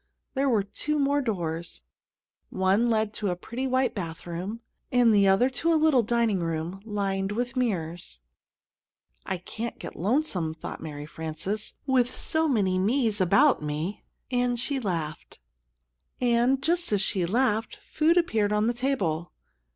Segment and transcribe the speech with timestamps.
[0.33, 1.83] There were two more doors;
[2.49, 6.79] one led to a pretty white bathroom, and the other to a little dining room,
[6.83, 8.21] lined with mirrors.
[9.27, 14.79] "I can't get lonesome," thought Mary Frances, "with so many 'me's' about me;" and she
[14.79, 15.39] laughed,
[16.19, 19.31] and, just as she laughed, food appeared on the table.